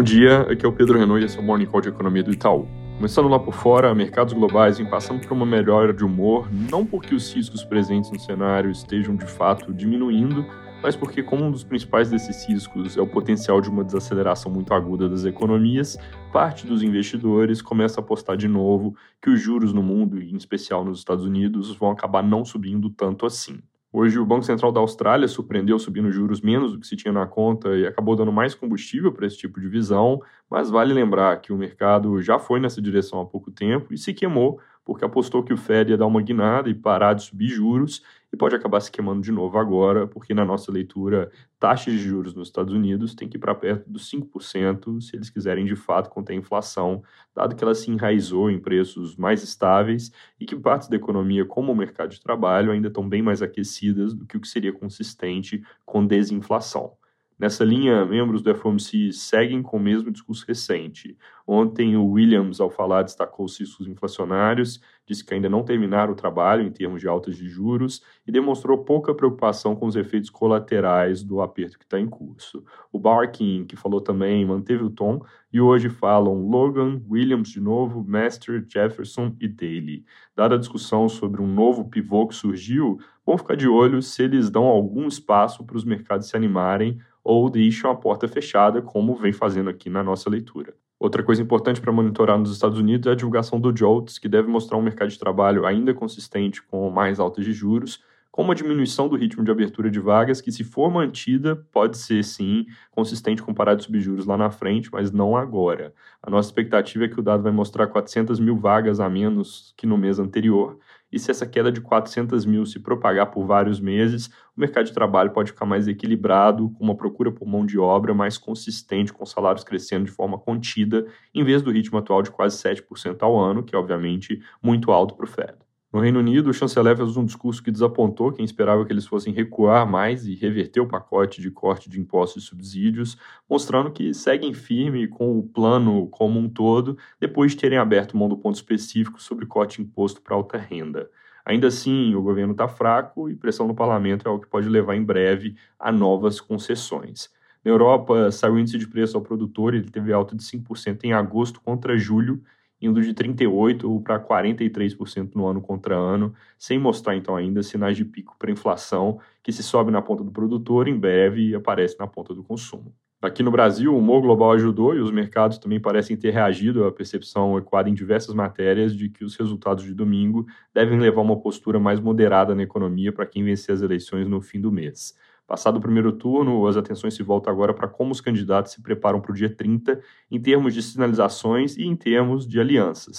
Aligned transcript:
Bom 0.00 0.04
dia, 0.04 0.50
aqui 0.50 0.64
é 0.64 0.68
o 0.68 0.72
Pedro 0.72 0.98
Renault 0.98 1.22
e 1.22 1.26
esse 1.26 1.36
é 1.36 1.42
o 1.42 1.44
Morning 1.44 1.66
Call 1.66 1.82
de 1.82 1.90
Economia 1.90 2.22
do 2.22 2.32
Itaú. 2.32 2.66
Começando 2.96 3.28
lá 3.28 3.38
por 3.38 3.52
fora, 3.52 3.94
mercados 3.94 4.32
globais 4.32 4.78
vêm 4.78 4.88
passando 4.88 5.20
por 5.20 5.30
uma 5.34 5.44
melhora 5.44 5.92
de 5.92 6.02
humor, 6.02 6.48
não 6.50 6.86
porque 6.86 7.14
os 7.14 7.30
riscos 7.30 7.62
presentes 7.62 8.10
no 8.10 8.18
cenário 8.18 8.70
estejam 8.70 9.14
de 9.14 9.26
fato 9.26 9.74
diminuindo, 9.74 10.46
mas 10.82 10.96
porque, 10.96 11.22
como 11.22 11.44
um 11.44 11.50
dos 11.50 11.64
principais 11.64 12.10
desses 12.10 12.48
riscos 12.48 12.96
é 12.96 13.00
o 13.02 13.06
potencial 13.06 13.60
de 13.60 13.68
uma 13.68 13.84
desaceleração 13.84 14.50
muito 14.50 14.72
aguda 14.72 15.06
das 15.06 15.26
economias, 15.26 15.98
parte 16.32 16.66
dos 16.66 16.82
investidores 16.82 17.60
começa 17.60 18.00
a 18.00 18.02
apostar 18.02 18.38
de 18.38 18.48
novo 18.48 18.96
que 19.20 19.28
os 19.28 19.38
juros 19.38 19.74
no 19.74 19.82
mundo, 19.82 20.18
e 20.18 20.32
em 20.32 20.36
especial 20.36 20.82
nos 20.82 21.00
Estados 21.00 21.26
Unidos, 21.26 21.76
vão 21.76 21.90
acabar 21.90 22.22
não 22.22 22.42
subindo 22.42 22.88
tanto 22.88 23.26
assim. 23.26 23.60
Hoje, 23.92 24.20
o 24.20 24.24
Banco 24.24 24.44
Central 24.44 24.70
da 24.70 24.78
Austrália 24.78 25.26
surpreendeu 25.26 25.76
subindo 25.76 26.12
juros 26.12 26.40
menos 26.40 26.72
do 26.72 26.78
que 26.78 26.86
se 26.86 26.94
tinha 26.94 27.12
na 27.12 27.26
conta 27.26 27.76
e 27.76 27.84
acabou 27.84 28.14
dando 28.14 28.30
mais 28.30 28.54
combustível 28.54 29.12
para 29.12 29.26
esse 29.26 29.36
tipo 29.36 29.60
de 29.60 29.68
visão, 29.68 30.20
mas 30.48 30.70
vale 30.70 30.94
lembrar 30.94 31.40
que 31.40 31.52
o 31.52 31.56
mercado 31.56 32.22
já 32.22 32.38
foi 32.38 32.60
nessa 32.60 32.80
direção 32.80 33.20
há 33.20 33.26
pouco 33.26 33.50
tempo 33.50 33.92
e 33.92 33.98
se 33.98 34.14
queimou 34.14 34.60
porque 34.84 35.04
apostou 35.04 35.42
que 35.42 35.52
o 35.52 35.56
Fed 35.56 35.90
ia 35.90 35.98
dar 35.98 36.06
uma 36.06 36.22
guinada 36.22 36.68
e 36.68 36.74
parar 36.74 37.14
de 37.14 37.22
subir 37.22 37.48
juros, 37.48 38.02
e 38.32 38.36
pode 38.36 38.54
acabar 38.54 38.80
se 38.80 38.90
queimando 38.90 39.20
de 39.22 39.32
novo 39.32 39.58
agora, 39.58 40.06
porque 40.06 40.32
na 40.32 40.44
nossa 40.44 40.70
leitura, 40.70 41.30
taxas 41.58 41.94
de 41.94 41.98
juros 41.98 42.34
nos 42.34 42.48
Estados 42.48 42.72
Unidos 42.72 43.14
têm 43.14 43.28
que 43.28 43.36
ir 43.36 43.40
para 43.40 43.54
perto 43.54 43.90
dos 43.90 44.08
5% 44.10 45.00
se 45.00 45.16
eles 45.16 45.30
quiserem 45.30 45.64
de 45.64 45.74
fato 45.74 46.10
conter 46.10 46.34
a 46.34 46.36
inflação, 46.36 47.02
dado 47.34 47.56
que 47.56 47.64
ela 47.64 47.74
se 47.74 47.90
enraizou 47.90 48.50
em 48.50 48.58
preços 48.58 49.16
mais 49.16 49.42
estáveis 49.42 50.12
e 50.38 50.46
que 50.46 50.54
partes 50.54 50.88
da 50.88 50.96
economia, 50.96 51.44
como 51.44 51.72
o 51.72 51.76
mercado 51.76 52.10
de 52.10 52.20
trabalho, 52.20 52.70
ainda 52.70 52.88
estão 52.88 53.08
bem 53.08 53.22
mais 53.22 53.42
aquecidas 53.42 54.14
do 54.14 54.24
que 54.26 54.36
o 54.36 54.40
que 54.40 54.48
seria 54.48 54.72
consistente 54.72 55.62
com 55.84 56.06
desinflação. 56.06 56.99
Nessa 57.40 57.64
linha, 57.64 58.04
membros 58.04 58.42
do 58.42 58.54
FOMC 58.54 59.14
seguem 59.14 59.62
com 59.62 59.78
o 59.78 59.80
mesmo 59.80 60.10
discurso 60.10 60.44
recente. 60.46 61.16
Ontem, 61.46 61.96
o 61.96 62.04
Williams, 62.04 62.60
ao 62.60 62.68
falar, 62.68 63.02
destacou 63.02 63.46
os 63.46 63.58
riscos 63.58 63.88
inflacionários, 63.88 64.78
disse 65.06 65.24
que 65.24 65.32
ainda 65.32 65.48
não 65.48 65.64
terminaram 65.64 66.12
o 66.12 66.14
trabalho 66.14 66.62
em 66.62 66.70
termos 66.70 67.00
de 67.00 67.08
altas 67.08 67.36
de 67.36 67.48
juros 67.48 68.02
e 68.26 68.30
demonstrou 68.30 68.84
pouca 68.84 69.14
preocupação 69.14 69.74
com 69.74 69.86
os 69.86 69.96
efeitos 69.96 70.28
colaterais 70.28 71.24
do 71.24 71.40
aperto 71.40 71.78
que 71.78 71.84
está 71.84 71.98
em 71.98 72.06
curso. 72.06 72.62
O 72.92 72.98
Barkin, 72.98 73.64
que 73.64 73.74
falou 73.74 74.02
também, 74.02 74.44
manteve 74.44 74.84
o 74.84 74.90
tom 74.90 75.24
e 75.50 75.62
hoje 75.62 75.88
falam 75.88 76.46
Logan, 76.46 77.00
Williams 77.08 77.48
de 77.48 77.60
novo, 77.60 78.04
Master, 78.06 78.62
Jefferson 78.68 79.34
e 79.40 79.48
Daly. 79.48 80.04
Dada 80.36 80.56
a 80.56 80.58
discussão 80.58 81.08
sobre 81.08 81.40
um 81.40 81.46
novo 81.46 81.88
pivô 81.88 82.28
que 82.28 82.34
surgiu, 82.34 82.98
vão 83.24 83.38
ficar 83.38 83.56
de 83.56 83.66
olho 83.66 84.02
se 84.02 84.22
eles 84.22 84.50
dão 84.50 84.64
algum 84.64 85.08
espaço 85.08 85.64
para 85.64 85.76
os 85.78 85.84
mercados 85.84 86.28
se 86.28 86.36
animarem 86.36 87.00
ou 87.30 87.48
deixam 87.48 87.92
a 87.92 87.94
porta 87.94 88.26
fechada, 88.26 88.82
como 88.82 89.14
vem 89.14 89.32
fazendo 89.32 89.70
aqui 89.70 89.88
na 89.88 90.02
nossa 90.02 90.28
leitura. 90.28 90.74
Outra 90.98 91.22
coisa 91.22 91.40
importante 91.40 91.80
para 91.80 91.92
monitorar 91.92 92.36
nos 92.36 92.50
Estados 92.50 92.76
Unidos 92.76 93.06
é 93.06 93.12
a 93.12 93.14
divulgação 93.14 93.60
do 93.60 93.72
JOLTS, 93.72 94.18
que 94.18 94.28
deve 94.28 94.48
mostrar 94.48 94.76
um 94.76 94.82
mercado 94.82 95.10
de 95.10 95.18
trabalho 95.18 95.64
ainda 95.64 95.94
consistente 95.94 96.60
com 96.60 96.90
mais 96.90 97.20
altas 97.20 97.44
de 97.44 97.52
juros, 97.52 98.02
com 98.30 98.42
uma 98.42 98.54
diminuição 98.54 99.08
do 99.08 99.16
ritmo 99.16 99.44
de 99.44 99.50
abertura 99.50 99.90
de 99.90 99.98
vagas 99.98 100.40
que, 100.40 100.52
se 100.52 100.62
for 100.62 100.90
mantida, 100.90 101.56
pode 101.72 101.98
ser 101.98 102.22
sim 102.22 102.64
consistente 102.90 103.42
com 103.42 103.52
parar 103.52 103.74
de 103.74 103.84
subir 103.84 104.00
juros 104.00 104.26
lá 104.26 104.36
na 104.36 104.50
frente, 104.50 104.88
mas 104.92 105.10
não 105.10 105.36
agora. 105.36 105.92
A 106.22 106.30
nossa 106.30 106.48
expectativa 106.48 107.04
é 107.04 107.08
que 107.08 107.18
o 107.18 107.22
dado 107.22 107.42
vai 107.42 107.52
mostrar 107.52 107.86
400 107.88 108.38
mil 108.38 108.56
vagas 108.56 109.00
a 109.00 109.08
menos 109.08 109.74
que 109.76 109.86
no 109.86 109.98
mês 109.98 110.18
anterior, 110.18 110.78
e 111.12 111.18
se 111.18 111.30
essa 111.30 111.46
queda 111.46 111.72
de 111.72 111.80
400 111.80 112.46
mil 112.46 112.64
se 112.64 112.78
propagar 112.78 113.30
por 113.30 113.44
vários 113.44 113.80
meses, 113.80 114.28
o 114.56 114.60
mercado 114.60 114.86
de 114.86 114.92
trabalho 114.92 115.32
pode 115.32 115.50
ficar 115.50 115.66
mais 115.66 115.88
equilibrado, 115.88 116.70
com 116.70 116.84
uma 116.84 116.96
procura 116.96 117.32
por 117.32 117.48
mão 117.48 117.66
de 117.66 117.78
obra 117.78 118.14
mais 118.14 118.38
consistente, 118.38 119.12
com 119.12 119.26
salários 119.26 119.64
crescendo 119.64 120.04
de 120.04 120.12
forma 120.12 120.38
contida, 120.38 121.06
em 121.34 121.42
vez 121.42 121.62
do 121.62 121.70
ritmo 121.72 121.98
atual 121.98 122.22
de 122.22 122.30
quase 122.30 122.56
7% 122.62 123.16
ao 123.22 123.38
ano, 123.38 123.64
que 123.64 123.74
é 123.74 123.78
obviamente 123.78 124.40
muito 124.62 124.92
alto 124.92 125.16
para 125.16 125.24
o 125.24 125.28
Fed. 125.28 125.69
No 125.92 125.98
Reino 125.98 126.20
Unido, 126.20 126.50
o 126.50 126.54
chanceler 126.54 126.96
fez 126.96 127.16
um 127.16 127.24
discurso 127.24 127.60
que 127.60 127.70
desapontou 127.70 128.30
quem 128.32 128.44
esperava 128.44 128.86
que 128.86 128.92
eles 128.92 129.06
fossem 129.06 129.32
recuar 129.32 129.84
mais 129.84 130.24
e 130.24 130.36
reverter 130.36 130.80
o 130.80 130.86
pacote 130.86 131.40
de 131.40 131.50
corte 131.50 131.90
de 131.90 131.98
impostos 131.98 132.44
e 132.44 132.46
subsídios, 132.46 133.18
mostrando 133.48 133.90
que 133.90 134.14
seguem 134.14 134.54
firme 134.54 135.08
com 135.08 135.36
o 135.36 135.42
plano 135.42 136.06
como 136.06 136.38
um 136.38 136.48
todo, 136.48 136.96
depois 137.18 137.50
de 137.50 137.58
terem 137.58 137.76
aberto 137.76 138.16
mão 138.16 138.28
do 138.28 138.36
ponto 138.36 138.54
específico 138.54 139.20
sobre 139.20 139.46
corte 139.46 139.82
imposto 139.82 140.22
para 140.22 140.36
alta 140.36 140.56
renda. 140.56 141.10
Ainda 141.44 141.66
assim, 141.66 142.14
o 142.14 142.22
governo 142.22 142.52
está 142.52 142.68
fraco 142.68 143.28
e 143.28 143.34
pressão 143.34 143.66
no 143.66 143.74
parlamento 143.74 144.28
é 144.28 144.30
o 144.30 144.38
que 144.38 144.46
pode 144.46 144.68
levar 144.68 144.94
em 144.94 145.02
breve 145.02 145.56
a 145.76 145.90
novas 145.90 146.40
concessões. 146.40 147.30
Na 147.64 147.70
Europa, 147.72 148.30
saiu 148.30 148.54
o 148.54 148.58
índice 148.60 148.78
de 148.78 148.86
preço 148.86 149.16
ao 149.16 149.24
produtor, 149.24 149.74
ele 149.74 149.90
teve 149.90 150.12
alta 150.12 150.36
de 150.36 150.44
5% 150.44 151.02
em 151.02 151.12
agosto 151.12 151.60
contra 151.60 151.98
julho 151.98 152.40
indo 152.80 153.00
de 153.02 153.12
38% 153.14 154.02
para 154.02 154.18
43% 154.18 155.34
no 155.34 155.46
ano 155.46 155.60
contra 155.60 155.96
ano, 155.96 156.34
sem 156.58 156.78
mostrar 156.78 157.16
então 157.16 157.36
ainda 157.36 157.62
sinais 157.62 157.96
de 157.96 158.04
pico 158.04 158.36
para 158.38 158.50
inflação, 158.50 159.18
que 159.42 159.52
se 159.52 159.62
sobe 159.62 159.90
na 159.90 160.02
ponta 160.02 160.24
do 160.24 160.30
produtor, 160.30 160.88
em 160.88 160.98
breve 160.98 161.54
aparece 161.54 161.98
na 161.98 162.06
ponta 162.06 162.34
do 162.34 162.42
consumo. 162.42 162.94
Aqui 163.22 163.42
no 163.42 163.50
Brasil, 163.50 163.92
o 163.92 163.98
humor 163.98 164.22
global 164.22 164.52
ajudou 164.52 164.96
e 164.96 165.00
os 165.00 165.10
mercados 165.10 165.58
também 165.58 165.78
parecem 165.78 166.16
ter 166.16 166.30
reagido 166.30 166.86
à 166.86 166.90
percepção 166.90 167.58
equada 167.58 167.90
em 167.90 167.92
diversas 167.92 168.34
matérias 168.34 168.96
de 168.96 169.10
que 169.10 169.22
os 169.26 169.36
resultados 169.36 169.84
de 169.84 169.92
domingo 169.92 170.46
devem 170.72 170.98
levar 170.98 171.20
uma 171.20 171.38
postura 171.38 171.78
mais 171.78 172.00
moderada 172.00 172.54
na 172.54 172.62
economia 172.62 173.12
para 173.12 173.26
quem 173.26 173.44
vencer 173.44 173.74
as 173.74 173.82
eleições 173.82 174.26
no 174.26 174.40
fim 174.40 174.58
do 174.58 174.72
mês. 174.72 175.14
Passado 175.50 175.78
o 175.78 175.80
primeiro 175.80 176.12
turno, 176.12 176.64
as 176.68 176.76
atenções 176.76 177.14
se 177.14 177.24
voltam 177.24 177.52
agora 177.52 177.74
para 177.74 177.88
como 177.88 178.12
os 178.12 178.20
candidatos 178.20 178.70
se 178.70 178.80
preparam 178.80 179.20
para 179.20 179.32
o 179.32 179.34
dia 179.34 179.52
30 179.52 180.00
em 180.30 180.40
termos 180.40 180.72
de 180.72 180.80
sinalizações 180.80 181.76
e 181.76 181.82
em 181.82 181.96
termos 181.96 182.46
de 182.46 182.60
alianças. 182.60 183.18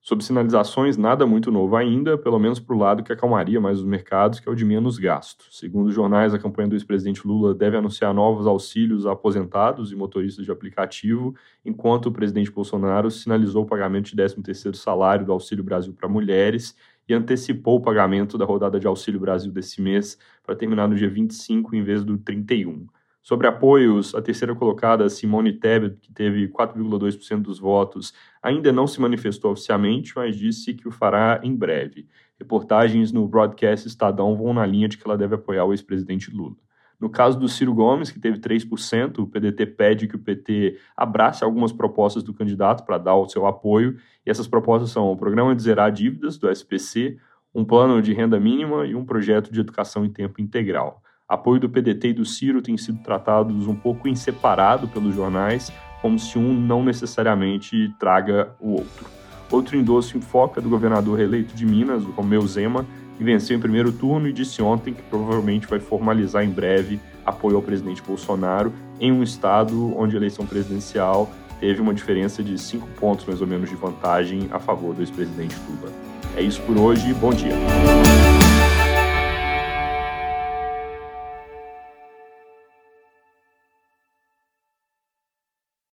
Sobre 0.00 0.24
sinalizações, 0.24 0.96
nada 0.96 1.26
muito 1.26 1.50
novo 1.50 1.76
ainda, 1.76 2.16
pelo 2.16 2.38
menos 2.38 2.58
para 2.58 2.74
o 2.74 2.78
lado 2.78 3.02
que 3.02 3.12
acalmaria 3.12 3.60
mais 3.60 3.78
os 3.78 3.84
mercados, 3.84 4.40
que 4.40 4.48
é 4.48 4.52
o 4.52 4.54
de 4.54 4.64
menos 4.64 4.96
gasto. 4.96 5.44
Segundo 5.50 5.88
os 5.88 5.94
jornais, 5.94 6.32
a 6.32 6.38
campanha 6.38 6.68
do 6.68 6.76
ex-presidente 6.76 7.26
Lula 7.28 7.54
deve 7.54 7.76
anunciar 7.76 8.14
novos 8.14 8.46
auxílios 8.46 9.04
a 9.04 9.12
aposentados 9.12 9.92
e 9.92 9.96
motoristas 9.96 10.46
de 10.46 10.50
aplicativo, 10.50 11.34
enquanto 11.62 12.06
o 12.06 12.12
presidente 12.12 12.50
Bolsonaro 12.50 13.10
sinalizou 13.10 13.64
o 13.64 13.66
pagamento 13.66 14.06
de 14.06 14.16
13º 14.16 14.76
salário 14.76 15.26
do 15.26 15.32
Auxílio 15.32 15.62
Brasil 15.62 15.92
para 15.92 16.08
mulheres 16.08 16.74
e 17.08 17.14
antecipou 17.14 17.76
o 17.76 17.80
pagamento 17.80 18.36
da 18.36 18.44
rodada 18.44 18.78
de 18.80 18.86
Auxílio 18.86 19.20
Brasil 19.20 19.52
desse 19.52 19.80
mês 19.80 20.18
para 20.44 20.56
terminar 20.56 20.88
no 20.88 20.94
dia 20.94 21.08
25 21.08 21.74
em 21.74 21.82
vez 21.82 22.04
do 22.04 22.18
31. 22.18 22.86
Sobre 23.22 23.48
apoios, 23.48 24.14
a 24.14 24.22
terceira 24.22 24.54
colocada, 24.54 25.08
Simone 25.08 25.52
Tebet, 25.52 25.96
que 26.00 26.12
teve 26.12 26.46
4,2% 26.46 27.42
dos 27.42 27.58
votos, 27.58 28.14
ainda 28.40 28.72
não 28.72 28.86
se 28.86 29.00
manifestou 29.00 29.50
oficialmente, 29.50 30.12
mas 30.14 30.36
disse 30.36 30.72
que 30.74 30.86
o 30.86 30.92
fará 30.92 31.40
em 31.42 31.52
breve. 31.52 32.06
Reportagens 32.38 33.10
no 33.10 33.26
broadcast 33.26 33.88
Estadão 33.88 34.36
vão 34.36 34.54
na 34.54 34.64
linha 34.64 34.86
de 34.86 34.96
que 34.96 35.04
ela 35.04 35.18
deve 35.18 35.34
apoiar 35.34 35.64
o 35.64 35.72
ex-presidente 35.72 36.30
Lula. 36.30 36.54
No 36.98 37.10
caso 37.10 37.38
do 37.38 37.48
Ciro 37.48 37.74
Gomes, 37.74 38.10
que 38.10 38.18
teve 38.18 38.38
3%, 38.38 39.18
o 39.18 39.26
PDT 39.26 39.66
pede 39.66 40.08
que 40.08 40.16
o 40.16 40.18
PT 40.18 40.78
abrace 40.96 41.44
algumas 41.44 41.72
propostas 41.72 42.22
do 42.22 42.32
candidato 42.32 42.84
para 42.84 42.96
dar 42.96 43.14
o 43.16 43.28
seu 43.28 43.46
apoio, 43.46 43.98
e 44.24 44.30
essas 44.30 44.48
propostas 44.48 44.90
são 44.90 45.12
o 45.12 45.16
programa 45.16 45.54
de 45.54 45.62
zerar 45.62 45.92
dívidas 45.92 46.38
do 46.38 46.50
SPC, 46.50 47.18
um 47.54 47.64
plano 47.64 48.00
de 48.00 48.12
renda 48.12 48.40
mínima 48.40 48.86
e 48.86 48.94
um 48.94 49.04
projeto 49.04 49.52
de 49.52 49.60
educação 49.60 50.04
em 50.04 50.10
tempo 50.10 50.40
integral. 50.40 51.02
Apoio 51.28 51.60
do 51.60 51.68
PDT 51.68 52.08
e 52.08 52.12
do 52.14 52.24
Ciro 52.24 52.62
têm 52.62 52.76
sido 52.76 53.02
tratados 53.02 53.66
um 53.66 53.74
pouco 53.74 54.06
em 54.06 54.14
separado 54.14 54.86
pelos 54.88 55.14
jornais, 55.14 55.72
como 56.00 56.18
se 56.18 56.38
um 56.38 56.52
não 56.52 56.84
necessariamente 56.84 57.92
traga 57.98 58.54
o 58.60 58.72
outro. 58.72 59.25
Outro 59.50 59.76
endosso 59.76 60.16
em 60.16 60.20
foco 60.20 60.58
é 60.58 60.62
do 60.62 60.68
governador 60.68 61.18
reeleito 61.18 61.54
de 61.54 61.64
Minas, 61.64 62.04
o 62.04 62.10
Romeu 62.10 62.46
Zema, 62.46 62.84
que 63.16 63.24
venceu 63.24 63.56
em 63.56 63.60
primeiro 63.60 63.92
turno 63.92 64.28
e 64.28 64.32
disse 64.32 64.60
ontem 64.60 64.92
que 64.92 65.02
provavelmente 65.02 65.66
vai 65.66 65.80
formalizar 65.80 66.44
em 66.44 66.50
breve 66.50 67.00
apoio 67.24 67.56
ao 67.56 67.62
presidente 67.62 68.02
Bolsonaro 68.02 68.72
em 69.00 69.10
um 69.10 69.22
estado 69.22 69.96
onde 69.96 70.14
a 70.16 70.18
eleição 70.18 70.46
presidencial 70.46 71.30
teve 71.58 71.80
uma 71.80 71.94
diferença 71.94 72.42
de 72.42 72.58
cinco 72.58 72.86
pontos 73.00 73.24
mais 73.24 73.40
ou 73.40 73.46
menos 73.46 73.70
de 73.70 73.76
vantagem 73.76 74.48
a 74.50 74.58
favor 74.58 74.94
do 74.94 75.00
ex-presidente 75.00 75.56
Lula. 75.68 75.92
É 76.36 76.42
isso 76.42 76.60
por 76.62 76.76
hoje, 76.76 77.14
bom 77.14 77.32
dia. 77.32 77.54